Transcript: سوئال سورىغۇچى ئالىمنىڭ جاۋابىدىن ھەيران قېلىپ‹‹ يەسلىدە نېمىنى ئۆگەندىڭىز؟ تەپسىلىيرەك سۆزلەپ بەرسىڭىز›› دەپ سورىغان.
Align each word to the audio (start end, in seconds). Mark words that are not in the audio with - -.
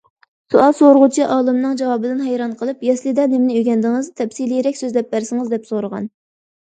سوئال 0.51 0.71
سورىغۇچى 0.77 1.25
ئالىمنىڭ 1.33 1.75
جاۋابىدىن 1.81 2.23
ھەيران 2.27 2.55
قېلىپ‹‹ 2.61 2.87
يەسلىدە 2.87 3.25
نېمىنى 3.33 3.59
ئۆگەندىڭىز؟ 3.59 4.09
تەپسىلىيرەك 4.23 4.81
سۆزلەپ 4.81 5.13
بەرسىڭىز›› 5.13 5.53
دەپ 5.53 5.69
سورىغان. 5.73 6.09